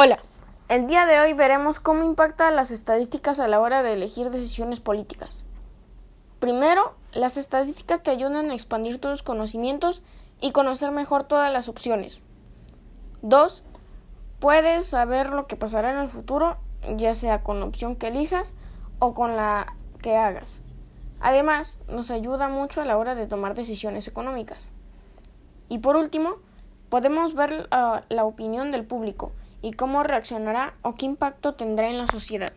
[0.00, 0.20] Hola,
[0.68, 4.78] el día de hoy veremos cómo impactan las estadísticas a la hora de elegir decisiones
[4.78, 5.44] políticas.
[6.38, 10.04] Primero, las estadísticas te ayudan a expandir tus conocimientos
[10.40, 12.22] y conocer mejor todas las opciones.
[13.22, 13.64] Dos,
[14.38, 16.58] puedes saber lo que pasará en el futuro,
[16.94, 18.54] ya sea con la opción que elijas
[19.00, 20.62] o con la que hagas.
[21.18, 24.70] Además, nos ayuda mucho a la hora de tomar decisiones económicas.
[25.68, 26.36] Y por último,
[26.88, 29.32] podemos ver uh, la opinión del público
[29.62, 32.52] y cómo reaccionará o qué impacto tendrá en la sociedad.